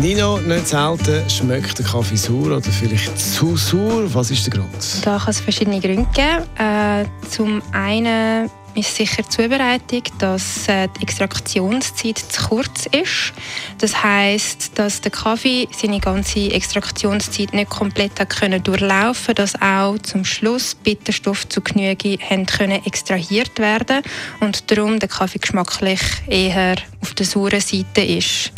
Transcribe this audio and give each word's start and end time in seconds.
Nino, 0.00 0.38
nicht 0.38 0.68
selten 0.68 1.28
schmeckt 1.30 1.78
der 1.78 1.86
Kaffee 1.86 2.16
sauer 2.16 2.58
oder 2.58 2.62
vielleicht 2.62 3.18
zu 3.18 3.56
sauer. 3.56 4.12
Was 4.12 4.30
ist 4.30 4.46
der 4.46 4.58
Grund? 4.58 5.06
Da 5.06 5.16
kann 5.18 5.30
es 5.30 5.40
verschiedene 5.40 5.80
Gründe 5.80 6.06
geben. 6.12 6.44
Äh, 6.58 7.06
zum 7.30 7.62
einen 7.72 8.50
ist 8.74 8.94
sicher 8.94 9.22
die 9.22 9.28
Zubereitung, 9.30 10.02
dass 10.18 10.68
äh, 10.68 10.88
die 10.88 11.02
Extraktionszeit 11.02 12.18
zu 12.18 12.48
kurz 12.48 12.84
ist. 12.86 13.32
Das 13.78 14.02
heißt, 14.02 14.72
dass 14.78 15.00
der 15.00 15.12
Kaffee 15.12 15.66
seine 15.74 15.98
ganze 15.98 16.52
Extraktionszeit 16.52 17.54
nicht 17.54 17.70
komplett 17.70 18.20
hat 18.20 18.28
können 18.28 18.62
durchlaufen, 18.62 19.34
dass 19.34 19.60
auch 19.62 19.96
zum 19.98 20.26
Schluss 20.26 20.74
Bitterstoff 20.74 21.48
zu 21.48 21.62
Genüge 21.62 22.18
haben 22.28 22.44
können 22.44 22.84
extrahiert 22.84 23.58
werden 23.58 24.02
und 24.40 24.70
darum 24.70 24.98
der 24.98 25.08
Kaffee 25.08 25.38
geschmacklich 25.38 26.00
eher 26.28 26.76
auf 27.00 27.14
der 27.14 27.24
sauren 27.24 27.60
Seite 27.60 28.02
ist. 28.02 28.52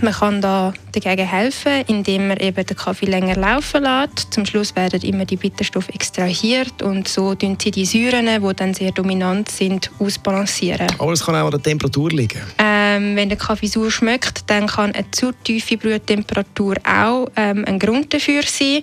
Man 0.00 0.12
kann 0.12 0.40
da 0.42 0.74
dagegen 0.92 1.26
helfen, 1.26 1.82
indem 1.86 2.28
man 2.28 2.36
eben 2.38 2.66
den 2.66 2.76
Kaffee 2.76 3.06
länger 3.06 3.36
laufen 3.36 3.82
lässt. 3.82 4.32
Zum 4.32 4.44
Schluss 4.44 4.76
werden 4.76 5.00
immer 5.02 5.24
die 5.24 5.36
Bitterstoffe 5.36 5.88
extrahiert 5.88 6.82
und 6.82 7.08
so 7.08 7.34
tun 7.34 7.56
sie 7.60 7.70
die 7.70 7.86
Säuren, 7.86 8.26
die 8.26 8.54
dann 8.54 8.74
sehr 8.74 8.92
dominant 8.92 9.50
sind, 9.50 9.90
ausbalancieren. 9.98 10.86
Aber 10.98 11.12
es 11.12 11.24
kann 11.24 11.34
auch 11.34 11.46
an 11.46 11.52
der 11.52 11.62
Temperatur 11.62 12.10
liegen. 12.10 12.40
Ähm, 12.58 13.16
wenn 13.16 13.28
der 13.28 13.38
Kaffee 13.38 13.68
sauer 13.68 13.90
schmeckt, 13.90 14.48
dann 14.50 14.66
kann 14.66 14.92
eine 14.92 15.10
zu 15.12 15.32
tiefe 15.44 15.76
Brühtemperatur 15.78 16.76
auch 16.84 17.28
ähm, 17.36 17.64
ein 17.66 17.78
Grund 17.78 18.12
dafür 18.12 18.42
sein. 18.42 18.82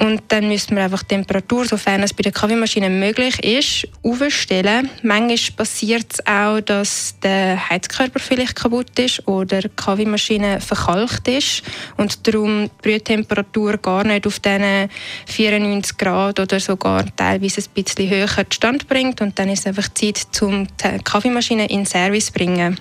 Und 0.00 0.22
dann 0.28 0.48
müsste 0.48 0.72
man 0.72 0.84
einfach 0.84 1.02
die 1.02 1.08
Temperatur, 1.08 1.66
sofern 1.66 2.02
es 2.02 2.14
bei 2.14 2.22
der 2.22 2.32
Kaffeemaschine 2.32 2.88
möglich 2.88 3.38
ist, 3.44 3.86
aufstellen. 4.02 4.88
Manchmal 5.02 5.56
passiert 5.58 6.06
es 6.10 6.26
auch, 6.26 6.60
dass 6.62 7.16
der 7.22 7.68
Heizkörper 7.68 8.18
vielleicht 8.18 8.56
kaputt 8.56 8.98
ist 8.98 9.28
oder 9.28 9.60
die 9.60 9.68
Kaffeemaschine 9.68 10.62
verkalkt 10.62 11.28
ist 11.28 11.62
und 11.98 12.26
darum 12.26 12.70
die 12.82 12.88
Brühtemperatur 12.88 13.76
gar 13.76 14.04
nicht 14.04 14.26
auf 14.26 14.40
diesen 14.40 14.88
94 15.26 15.98
Grad 15.98 16.40
oder 16.40 16.58
sogar 16.60 17.04
teilweise 17.14 17.60
ein 17.60 17.84
bisschen 17.84 18.08
höher 18.08 18.28
Stand 18.48 18.88
bringt. 18.88 19.20
Und 19.20 19.38
dann 19.38 19.50
ist 19.50 19.60
es 19.60 19.66
einfach 19.66 19.92
Zeit, 19.92 20.26
um 20.40 20.66
die 20.66 20.98
Kaffeemaschine 21.04 21.66
in 21.68 21.84
Service 21.84 22.26
zu 22.26 22.32
bringen. 22.32 22.78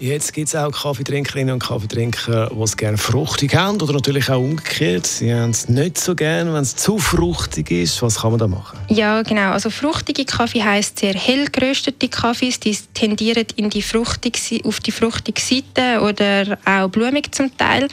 Jetzt 0.00 0.32
gibt 0.32 0.46
es 0.46 0.54
auch 0.54 0.70
Kaffeetrinkerinnen 0.70 1.54
und 1.54 1.58
Kaffeetrinker, 1.58 2.50
die 2.54 2.62
es 2.62 2.76
gerne 2.76 2.96
fruchtig 2.96 3.56
haben 3.56 3.80
oder 3.80 3.94
natürlich 3.94 4.30
auch 4.30 4.38
umgekehrt. 4.38 5.06
Sie 5.08 5.34
haben 5.34 5.50
es 5.50 5.68
nicht 5.68 5.98
so 5.98 6.14
gerne, 6.14 6.54
wenn 6.54 6.62
es 6.62 6.76
zu 6.76 6.98
fruchtig 6.98 7.72
ist. 7.72 8.00
Was 8.00 8.20
kann 8.20 8.30
man 8.30 8.38
da 8.38 8.46
machen? 8.46 8.78
Ja, 8.88 9.22
genau. 9.22 9.50
Also 9.50 9.70
fruchtige 9.70 10.24
Kaffee 10.24 10.62
heisst 10.62 11.00
sehr 11.00 11.14
hell 11.14 11.48
geröstete 11.50 12.08
Kaffees. 12.08 12.60
Die 12.60 12.78
tendieren 12.94 13.46
in 13.56 13.70
die 13.70 13.82
fruchtige, 13.82 14.38
auf 14.64 14.78
die 14.78 14.92
fruchtige 14.92 15.40
Seite 15.40 16.00
oder 16.00 16.58
auch 16.64 16.88
blumig 16.88 17.34
zum 17.34 17.56
Teil. 17.56 17.88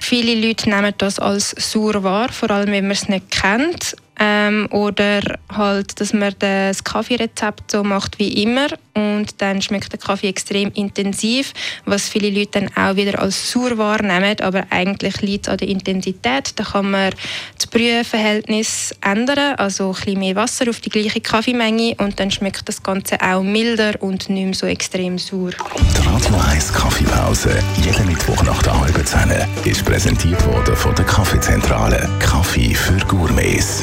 Viele 0.00 0.34
Leute 0.34 0.68
nehmen 0.68 0.92
das 0.98 1.20
als 1.20 1.50
sauer 1.50 2.02
wahr, 2.02 2.30
vor 2.32 2.50
allem 2.50 2.72
wenn 2.72 2.84
man 2.84 2.92
es 2.92 3.08
nicht 3.08 3.30
kennt. 3.30 3.94
Ähm, 4.26 4.68
oder 4.70 5.20
halt, 5.52 6.00
dass 6.00 6.14
man 6.14 6.34
das 6.38 6.82
Kaffeerezept 6.82 7.70
so 7.70 7.84
macht 7.84 8.18
wie 8.18 8.42
immer 8.42 8.68
und 8.94 9.42
dann 9.42 9.60
schmeckt 9.60 9.92
der 9.92 9.98
Kaffee 9.98 10.28
extrem 10.28 10.70
intensiv, 10.72 11.52
was 11.84 12.08
viele 12.08 12.30
Leute 12.30 12.60
dann 12.60 12.70
auch 12.76 12.96
wieder 12.96 13.20
als 13.20 13.50
sauer 13.50 13.76
wahrnehmen, 13.76 14.40
aber 14.40 14.64
eigentlich 14.70 15.20
liegt 15.20 15.46
es 15.46 15.52
an 15.52 15.58
der 15.58 15.68
Intensität. 15.68 16.52
Da 16.56 16.64
kann 16.64 16.90
man 16.90 17.12
das 17.56 17.66
Brüheverhältnis 17.66 18.94
ändern, 19.02 19.56
also 19.56 19.88
ein 19.88 19.94
bisschen 19.94 20.18
mehr 20.20 20.36
Wasser 20.36 20.70
auf 20.70 20.80
die 20.80 20.90
gleiche 20.90 21.20
Kaffeemenge 21.20 21.94
und 21.98 22.18
dann 22.18 22.30
schmeckt 22.30 22.66
das 22.68 22.82
Ganze 22.82 23.20
auch 23.20 23.42
milder 23.42 24.00
und 24.00 24.30
nicht 24.30 24.44
mehr 24.44 24.54
so 24.54 24.66
extrem 24.66 25.18
sauer. 25.18 25.50
Die 25.50 26.08
Radio 26.08 26.36
1 26.50 26.72
Kaffeepause, 26.72 27.58
jeden 27.82 28.06
Mittwoch 28.06 28.42
nach 28.44 28.62
der 28.62 28.80
halben 28.80 29.04
Zehn, 29.04 29.32
ist 29.64 29.84
präsentiert 29.84 30.44
worden 30.46 30.76
von 30.76 30.94
der 30.94 31.04
Kaffeezentrale. 31.04 32.08
Kaffee 32.20 32.74
für 32.74 32.96
Gourmets 33.06 33.82